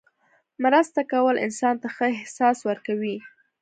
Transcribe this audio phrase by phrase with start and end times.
[0.63, 3.17] مرسته کول انسان ته ښه احساس ورکوي.